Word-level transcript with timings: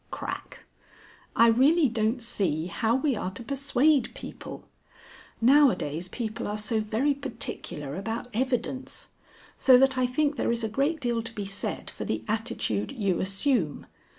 (Crack). 0.09 0.63
I 1.35 1.45
really 1.45 1.87
don't 1.87 2.23
see 2.23 2.65
how 2.65 2.95
we 2.95 3.15
are 3.15 3.29
to 3.29 3.43
persuade 3.43 4.15
people. 4.15 4.63
Nowadays 5.39 6.07
people 6.07 6.47
are 6.47 6.57
so 6.57 6.79
very 6.79 7.13
particular 7.13 7.95
about 7.95 8.27
evidence. 8.33 9.09
So 9.55 9.77
that 9.77 9.99
I 9.99 10.07
think 10.07 10.37
there 10.37 10.51
is 10.51 10.63
a 10.63 10.69
great 10.69 10.99
deal 10.99 11.21
to 11.21 11.35
be 11.35 11.45
said 11.45 11.91
for 11.91 12.03
the 12.03 12.23
attitude 12.27 12.91
you 12.91 13.19
assume. 13.19 13.85